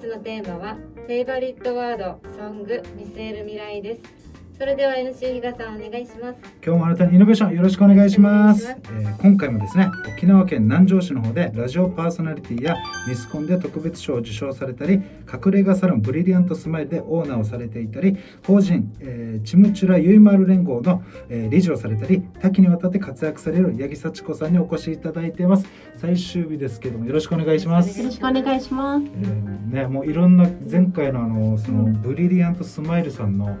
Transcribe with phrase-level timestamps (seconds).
[0.00, 4.31] 日のテーマはフェイバリットワードソング見据える未来です。
[4.62, 8.66] それでは NC 比嘉さんお願いします今日もあなたにイノベーションよろしくお願いします。
[8.66, 12.76] しえー今回もですね、沖縄県南城市の方でラジオパーソナリティや
[13.08, 18.16] ミスコンで特別賞を受賞されたり、隠れ家サロンブリリアントスマイルでオーナーをされていたり、
[18.46, 25.66] 法人、えーチムチュラユイマール連合の、えー理事をされたり、多岐にわたって活躍される八木幸子さんにお越しいただいています。
[25.96, 27.98] 最終日ですけどもよろしくお願いします。
[27.98, 29.04] よろしくお願いします。
[29.06, 33.56] えーね、もういろんな前回のあのそのブリリアントスマイルさんのはい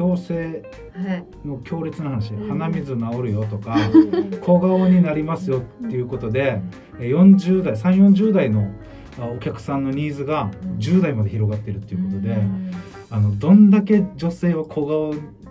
[0.00, 0.62] 矯正
[1.08, 1.24] はい。
[1.46, 2.48] の強烈な話、うん。
[2.48, 6.60] 鼻水治るよとか、うん小顔になりますよっていうことで
[6.98, 8.70] えー40代3 4 0代の
[9.20, 10.78] あお客さんのニーズがうん。
[10.78, 12.70] 10代まで広がっているっていうことで、うん。
[13.10, 15.14] あのどんだけ女性は小顔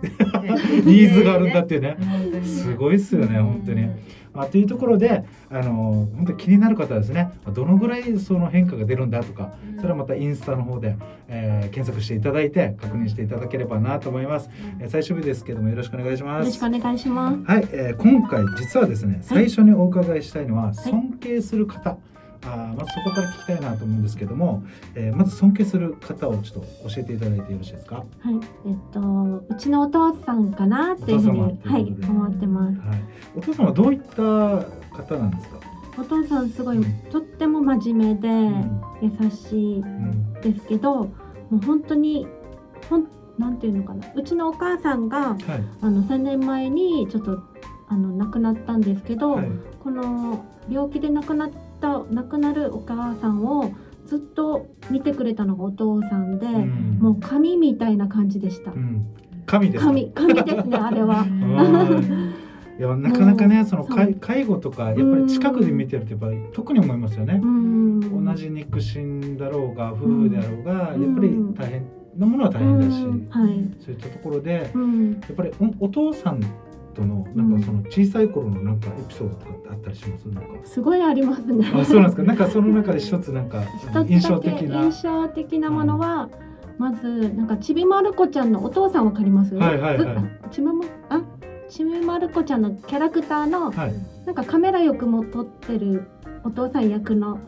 [0.84, 1.96] ニーズがあるんだっていうね。
[2.42, 3.86] すごいですよね本当に。
[4.34, 10.96] あというところであの本当に気になる方はですねどのぐらいその変化が出るんだとかそれはまたインスタの方で、
[11.28, 14.50] えー検索していただいて確認していただければなと思います。
[14.80, 16.40] えー最終日ですけどもよろしくお願いします。
[16.40, 17.38] よろしくお願いします。
[17.44, 21.96] はい、えー今回実はですね最初にお伺いしたいのは尊敬する方、
[22.42, 24.62] あーまずそこから聞きたいなと思うんですけども、
[24.94, 29.00] えーまず尊敬する方をちょっと教えていただいてよろしいですか、はい、はい、えっと
[29.48, 32.80] うちのお父さんかなっていうふうにはい思ってます。
[33.36, 35.60] お父様はどういった方なんですか、
[35.98, 36.84] お父さんすごいうん。
[37.10, 38.80] とっても真面目でうん。
[39.02, 41.08] 優しいうんですけど、も
[41.52, 42.26] う本当に
[42.88, 43.06] ほん
[43.38, 44.06] なんていうのかな。
[44.14, 45.38] うちのお母さんがはい。
[45.82, 47.42] あの3年前にちょっと
[47.88, 49.48] あの亡くなったんですけど、はい。
[49.82, 53.72] この病気で亡くなった亡くなるお母さんを
[54.06, 58.74] ずっと見てくれたのがお父さんで、うんもう神みたいな感じでしたう。
[58.76, 59.06] ん
[59.46, 59.90] 神ですか？
[59.90, 61.22] 神神ですね あれは。
[61.22, 62.30] うん
[62.78, 67.46] いやなかなかねその介介護とかやっぱり近くで見てるとやっぱり特に思いますよねう。
[67.46, 71.82] ん同じ肉親だろうが夫婦であろうが、うんやっぱり大変
[72.16, 73.64] なものは大変だし、うんはい。
[73.80, 75.10] そういったところでうん。
[75.12, 75.50] やっぱり
[75.80, 76.40] おお父さん
[76.94, 80.28] とのなんかその小さい頃のなんかエピソードとかってあったりします？
[80.28, 80.66] なんか。
[80.66, 81.70] すごいありますね。
[81.74, 82.22] あそうなんですか？
[82.22, 83.62] なんかその中で一つなんか
[84.08, 84.82] 印象的な。
[84.82, 86.28] 印象的なものは、
[86.78, 89.54] まずなんかちびまる子ちゃんのお父さんわかります？
[89.54, 90.50] はいはいはい。
[90.50, 90.72] ちびま
[91.08, 91.22] あ？
[91.68, 93.94] ちびまる子ちゃんのキャラクターのはい。
[94.26, 96.08] なんかカメラよくも撮ってる
[96.44, 97.38] お父さん役の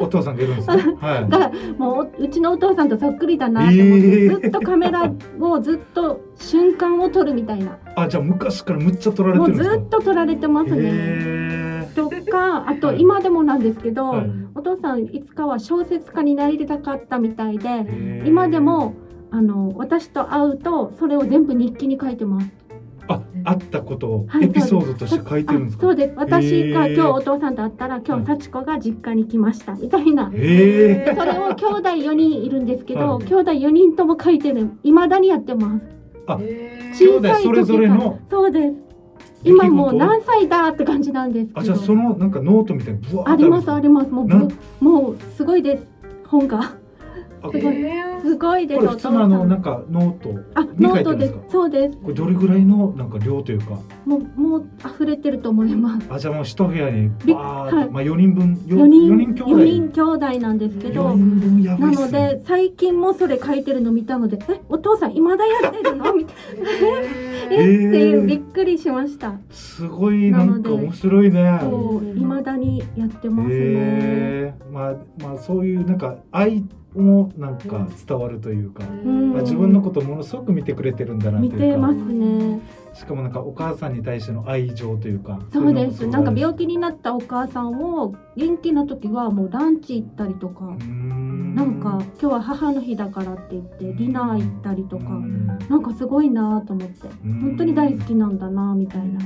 [0.00, 0.76] お父さんがいるんですね。
[1.00, 1.28] はい。
[1.28, 4.40] がもううちのお父さんとそっくりだなと思って、えー。
[4.40, 7.78] ずっとカメラをずっと瞬間を撮るみたいな。
[7.96, 9.76] あじゃあ昔からむっちゃ撮られもうてるんですか？
[9.78, 10.80] ずっと撮られてますね。
[10.84, 13.00] へとかあとはい。
[13.00, 14.30] 今でもなんですけど、はい。
[14.54, 18.26] お父さんいつかは小説家になりたかったみたいでー。
[18.26, 18.94] 今でも
[19.30, 22.48] あの私と会うとそれを全部日記に書いてます。
[23.08, 25.86] ああったことをはいエピソードとして書いてるんですか？
[25.86, 26.14] あそうです。
[26.16, 28.24] 私が今日お父さんと会ったら今はい。
[28.26, 30.30] 日幸子が実家に来ましたみたいな。
[30.30, 33.24] それを兄弟4人いるんですけど、はい。
[33.24, 34.70] 兄弟4人とも書いてる。
[34.82, 35.84] 未だにやってます。
[36.26, 38.18] あえ兄弟それぞれの？
[38.30, 38.74] そうです。
[39.44, 41.60] 今もう何歳だって感じなんですけど。
[41.60, 44.10] あじゃあそのなんかノートみたいなブワーありますありります。
[44.10, 45.86] もうもうすごいです。
[46.26, 46.60] 本が。
[46.60, 46.74] あ
[47.42, 47.84] すごい
[48.22, 48.78] すごいです。
[48.80, 51.32] これ普通のあのなんかノートあに書ノートですいてるんです。
[51.34, 51.96] かそうです。
[51.98, 53.78] これどれぐらいのなんか量というか？
[54.04, 56.06] もうもう溢れてると思います。
[56.10, 59.50] あじゃあもう一部屋にびバーまあ4人分よ4人四人兄弟？
[59.50, 66.12] 四人兄弟なんですけど4人分やばないので最近もそれ書いてるの見たので「えお父さん今だやってるの?
[66.14, 66.68] 」みたいな
[67.50, 69.34] 「ええーっていうびっくりしました。
[69.50, 71.58] すごいなんかなので面白いね。
[71.62, 74.54] そう未だにやってますね。
[74.70, 79.36] まあまあそういうなんか愛もなんか伝わるというか、うん。
[79.36, 81.56] あ自分のことをものすごく見てくれてるんだなというか。
[81.56, 82.60] 見てますね。
[82.94, 86.06] しかもなんかお母さんに対しての愛情というかそうです。
[86.06, 95.46] なんか病気気になったお母さんを元気な時はもうランチ行ったりとかななんか今日は母の日だからって言ってディナー行ったりとかうん。
[95.46, 97.08] なんかすごいなと思って。
[97.24, 97.40] うん。
[97.40, 99.20] 本当に大好きなんだなみたいな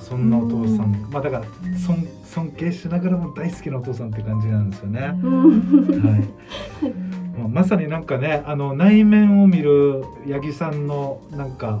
[0.00, 1.44] そんなお父さん、まあだから
[1.78, 5.12] 尊尊敬しながらも大好きなお父さんって感じなんですよね。
[5.22, 6.28] うんはい。
[7.48, 11.80] まさになんかね、あの内面を見る八木さんのなんか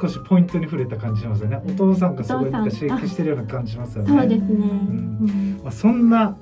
[0.00, 1.60] 少しポイントに触れた感じしますよね。
[1.66, 4.10] お父さんがすごいなんか刺激してるような感じしますよね。
[4.10, 6.36] そうですね、んうんまあそんな、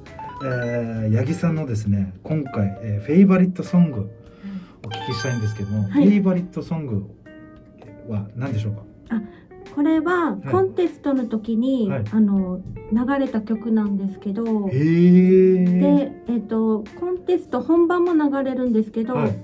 [0.45, 4.11] えー、八木さんのですね、今回、えーフェイバリットソング
[4.85, 7.07] お聞きしたいんですけども、はいフェイバリットソング
[8.09, 8.83] は何でしょうか？
[9.75, 12.05] これはコンテストの時に、はい。
[12.13, 12.61] あの
[12.93, 14.69] 流れた曲なんですけど。
[14.69, 19.37] で、えっとコンテスト本番も流れるんですけど、はい。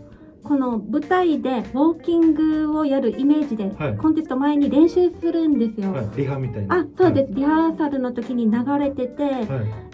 [0.43, 3.97] この舞台でウォーキングをやるイメージで、はい。
[3.97, 5.93] コンテスト前に練習するんですよ。
[5.93, 6.77] はい、リハみたいな。
[6.77, 9.47] あそうです、リハーサルの時に流れてて、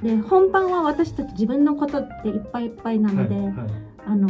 [0.03, 3.55] で本番は私たち自分のことでいっぱいいっぱいなので、はい。
[4.07, 4.29] あの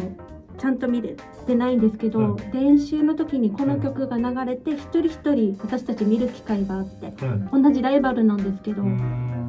[0.58, 1.16] ちゃんと見れ
[1.46, 8.82] てないんですけど、は練習の時にこの曲が流れて、一人一人私たち見る機会があってはい同じライバルなんですけど、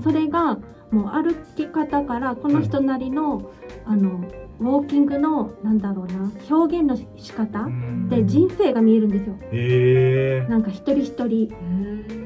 [0.04, 0.60] それが
[0.92, 3.52] もう歩き方からこの人なりの、
[3.86, 4.24] あの
[4.60, 8.10] ウォーキングのなんだろうな表現の仕方うん。
[8.10, 9.36] で人生が見えるんですよ。
[9.52, 10.46] え。
[10.48, 11.54] ーなんか一人一人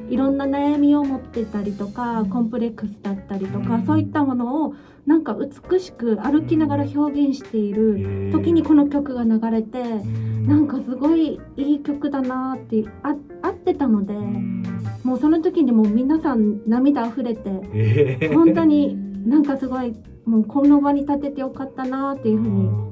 [0.08, 3.86] いろんな悩みを持ってたりとかコンプレックスだったりとか、うん。
[3.86, 4.74] そういったものを
[5.06, 8.32] なんか美しく歩きながら表現しているえー。
[8.32, 10.46] 時にこの曲が流れて、うん。
[10.46, 14.62] なんかすごいいい曲だなってあ合ってたので、うん。
[15.02, 17.40] もうその時にもう皆さん涙あふれて
[17.74, 18.34] えー。
[18.34, 18.96] 本当に
[19.28, 19.94] なんかすごい
[20.24, 22.91] もうこの場に立ててよかったなっていうふうに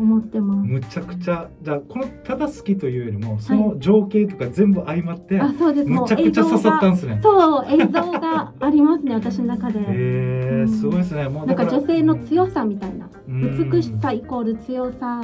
[0.00, 0.66] 思ってます。
[0.68, 5.88] むちゃくちゃじゃあこのただ好きというよりもその情景とか全部相まって、あそうです。
[5.88, 7.20] もむうちゃくちゃ刺さったんですね。
[7.22, 9.80] そう映像がありますね 私の中で。
[9.86, 11.28] えー、すごいですね。
[11.28, 13.70] もうなんか女性の強さ、さみたいなうん。
[13.70, 15.22] 美しさイコール強さ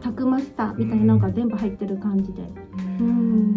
[0.00, 2.42] たくましさみたいなのが全部入ってる感じで。
[3.00, 3.56] うん。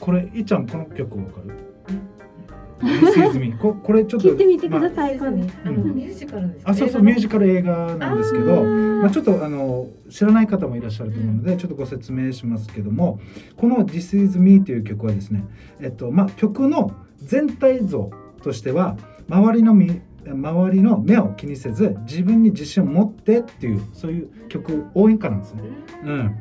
[0.00, 1.65] これいっちゃんこの曲わかる？
[3.58, 8.62] ここれちょっと聞いてみてくだまさい、今度あのミュージカルですかあ、あそうそうミュージカル映画なんですけど
[8.96, 13.20] まあ、ちょっととあの知らない方もいらっしゃると思うので、ちょっとご説明しますけども
[13.56, 15.44] この「This is Me」という曲はですね、
[15.80, 18.10] えっとまあ、曲の全体像
[18.42, 18.96] としては
[19.28, 25.62] 周りのみ周りの目を気にせず自分に自信を持ってっていうそういう曲応援歌なんですね。
[26.04, 26.36] うん、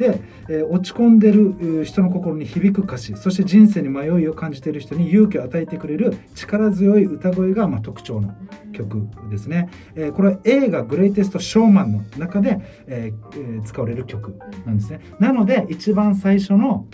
[0.00, 0.18] で、
[0.48, 8.34] えー落ち込んでる人の心に響く歌詞そして人生に迷いを感じている人に勇気を与えてくれる力強い歌声がまあ特徴の
[8.72, 16.86] 曲ですね、えーこれは映画「グレイテスト・ショーマン」の中で、えーえー使われる曲なんですねなので一番最初の、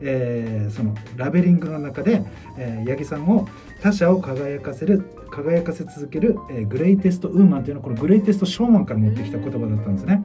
[0.00, 2.22] えーそのラベリングの中で、
[2.56, 3.46] えー八木さんを
[3.82, 10.24] 他者を輝かせる輝かせ続ける、えーグレイテスト・ウーマンというのはこのグレイテスト・ショーマンから持ってきた言葉だったんですね。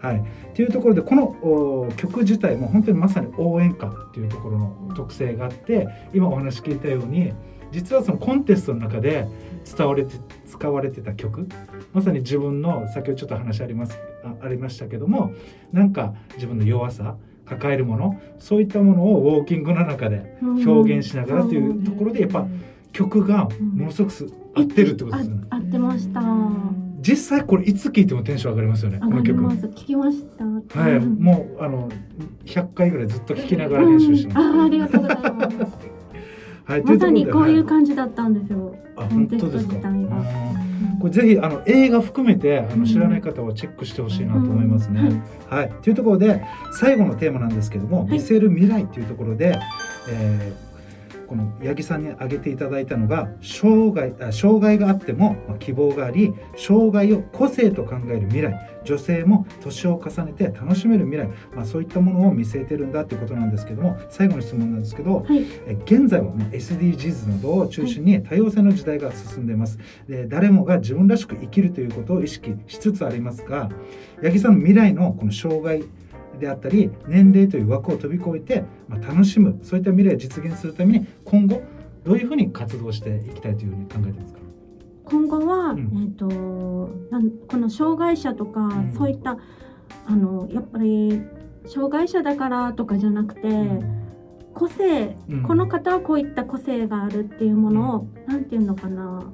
[0.00, 0.24] はい、
[0.54, 7.32] というところでこのお曲自体も本当にまさに応援歌っていうところの特性があって今お話聞いたように
[7.72, 9.26] 実はそのコンテストの中で
[9.64, 10.16] 伝われて
[10.46, 11.48] 使われてた曲
[11.92, 15.32] まさに自分の先ほどちょっと話ありますあありましたけども
[15.72, 22.46] なんか自分の弱さ抱えるものそういったものをウォーキングの中で表現しながらというところでやっぱ
[22.92, 25.46] 曲がものすごくす合ってるってことですよね。
[25.50, 29.40] 合ってました実際これいつ聴いてもテンション上がりますよねこの曲。
[29.42, 30.44] 聞きました。
[30.80, 31.88] はい、う んもうあの
[32.44, 34.46] 100回ぐらいずっと聴きながら練習してます。
[34.46, 34.60] うん。
[34.60, 35.56] あーありがとうございます。
[36.64, 37.68] はい、まさにこういうじ。
[37.68, 38.74] 感じだったんですよ。
[38.96, 39.74] あ、本当ですか？
[39.74, 39.88] コンテスト自体が。
[39.90, 39.94] う
[40.96, 40.98] ん。
[40.98, 45.22] これぜひあの映画含めてあの知らない方はチェックしてほしいなと思いますね。
[45.48, 46.42] はい、というところで
[46.72, 48.14] 最後のテーマなんですけども、い。
[48.14, 49.56] 見せる未来というところで、
[50.10, 50.67] えー
[51.28, 58.78] この八木さんに挙げていただいたのが障害あ障害があっても、まあ、希望があり障害を個性と考える未来。
[58.84, 65.44] 女性も年を重ねて楽しめる未来、まあ、そういったものを見据えてるんだということなんですけども最後の質問なんですけど、はい。
[65.66, 69.78] え現在はまあ SDGs などを中心に多様性の時代が進んでいます。
[70.08, 73.68] で誰もが自分らしく生きるということを意識しつつありますが
[74.22, 75.84] 八木さんの未来のこの障害
[76.38, 81.62] であったり年齢という枠を飛び越えて、まあ、楽しむそういった未来を実現するために今後
[82.04, 84.38] どういうふうに活動していきたいというふうに考えてますか？
[85.04, 86.02] 今後は、うん。
[86.02, 86.26] えっ、と
[87.10, 88.92] なんこの障害者とか、ん。
[88.96, 89.38] そういった
[90.06, 91.22] あのやっぱり
[91.66, 93.42] 障害者だからとかじゃなくて、
[94.54, 95.42] 個性、うん。
[95.42, 99.24] この方はこういった個性があるっていうものを、なんていうのかな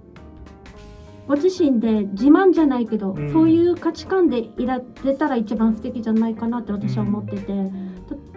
[1.26, 3.32] ご自身で自慢じゃないけど、うん。
[3.32, 7.52] そういう価値観でいられたら一番素敵じゃないかなって私は思ってて、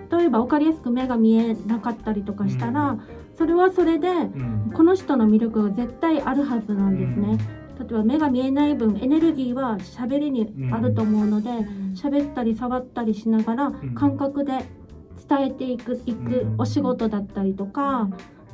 [0.09, 2.99] 例えば分かりやすく目が見えなかったりとかしたら、う
[3.37, 4.71] それはそれでうん。
[4.73, 7.37] この人の魅力が絶対あるはずなんですね。
[7.79, 11.49] 例えば目が見えない分エネルギーは喋りにあると思うので
[11.93, 13.93] 喋、ったり触ったりしながらん。
[13.93, 14.65] 感覚で
[15.29, 16.55] 伝えていくいくうん。
[16.57, 18.09] お仕事だったりとか、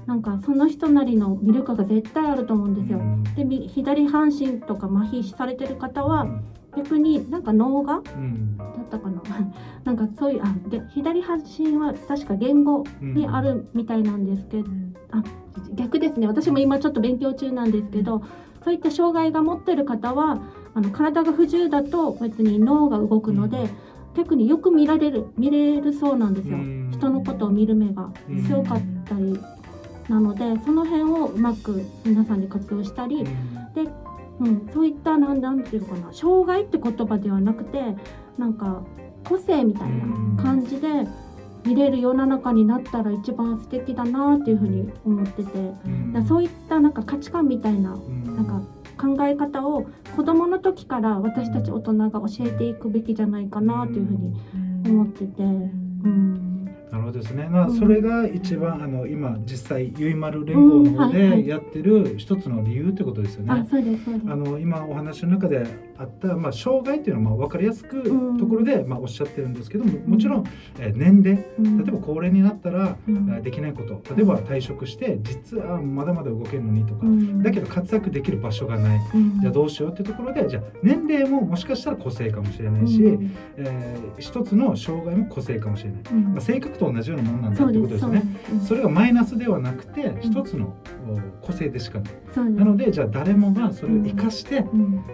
[0.05, 2.99] なんかその人なりの魅力が絶対あると思うんですよ。
[2.99, 3.23] うん。
[3.35, 6.43] でみ左半身とか麻痺されてる方はうん
[6.75, 8.57] 逆になんか脳がうん。
[8.57, 9.21] だったかな。
[9.85, 14.69] なんかそういうあで左半身は確か言語にあるみたいなんですけど、
[15.11, 15.23] あ
[15.75, 16.27] 逆ですね。
[16.27, 18.23] 私も今ちょっと勉強中なんですけど
[18.63, 20.39] そういった障害が持ってる方は
[20.73, 23.67] あの体が不自由だと別に脳が動くので、うん。
[24.15, 26.89] 逆によく見られる見れるそうなんですよ、うん。
[26.91, 28.09] 人のことを見る目が。
[28.29, 28.43] うん。
[28.43, 29.37] 強かったり
[30.09, 33.25] なのでその辺をうまく皆さんに活用したり、
[34.39, 37.79] うん、そういったなんなんていうのかな障害って言葉ではなくて
[38.37, 38.83] なんか
[39.27, 40.87] 個性みたいな感じで
[41.65, 45.51] 見れる世の中になったら一番素敵だなっていうふうに思ってて、
[46.11, 48.61] だそういったなんか価値観みたいななんか
[49.01, 49.85] 考え方を
[50.17, 55.43] 子どもの時から私たち大人が教えていくべきじゃないかなというふうに思ってて。
[55.43, 55.45] う
[56.09, 56.52] ん
[56.93, 57.47] なるほどですね。
[57.49, 63.51] まあ、それが一番、あの今実際ゆいまる連合の方でやってる一つの理由ってことですよね。
[63.51, 65.65] あ、そうですあの今お話の中で
[65.97, 68.03] あったまあ障害っていうのはまあ分かりやすく
[68.39, 70.43] ところでまあおっしゃってるんですけども、もちろん
[70.79, 72.97] え年齢、例えば高齢になったら
[73.41, 77.05] できないこと、例えば退職して実はまだまだ動けるのにとか、
[77.43, 78.99] だけど活躍できる場所がない、
[79.41, 83.01] じゃあどうしようってところでじゃあ年齢ももしかしたら個性かもしれないし、
[83.57, 86.13] えー、一つの障害も個性かもしれない。
[86.13, 88.23] まあ性格と同じようなものなんだってことですね。
[88.67, 90.75] それがマイナスではなくて一つの
[91.41, 92.13] 個性でしかない。
[92.51, 94.67] なのでじゃあ誰もがそれを生かして、う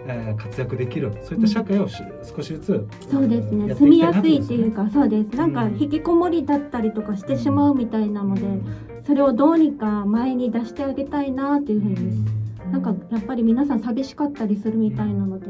[0.06, 1.12] え活躍できる。
[1.22, 3.74] そういった社会を少しずつ、そうですね。
[3.74, 5.36] 住みやすいっていうかそうです。
[5.36, 8.42] なんか引きこもりだったりとかしてしまうみたいなので、
[9.06, 12.24] それをどうにか前に出してあげたいなっていうふうに、
[12.72, 15.48] なんかやっぱり皆さん寂しかったりするみたいなので。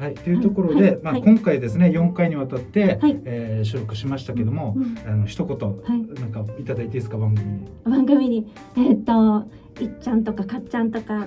[0.00, 7.68] はい、というところで、はい、まあ、今回ですね4回にわたって、はい、えー、収録しましたけども、うん、あの一言、はい、なんかいただいていいですか番組に。
[7.84, 11.26] 番組にえー、っといっちゃんとかかっちゃんとか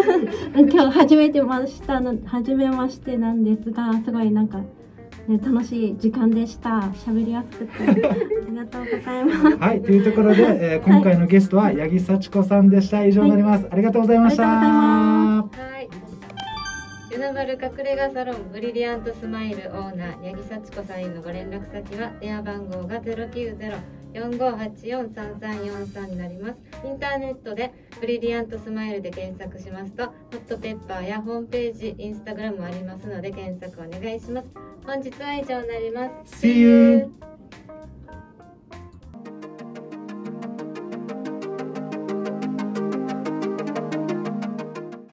[0.56, 4.62] 今日初めてましたの初めましてなんですがすごいなんか。
[5.28, 6.68] ね、楽しい時間でした。
[7.04, 8.14] 喋りやすくて あ
[8.48, 9.56] りがとうございます。
[9.56, 13.04] はい、というところで、えー、今回のゲストは八木幸子さんでした。
[13.04, 13.66] 以上になります。
[13.68, 15.75] ありがとうございました。
[17.26, 17.32] はい。
[17.32, 23.76] 与那原隠れ家サロンブリリアントスマイルオーナー八木幸子さんへのご連絡先は電話番号がゼロ九ゼロ
[24.14, 26.56] 45843343になります。
[26.86, 34.48] インターネットでブリリアントスマイルで検索しますと、ホットペッパーやホームページ、インスタグラムもありますので検索お願いします。
[34.86, 36.46] 本日は以上になります。
[36.46, 37.10] See you!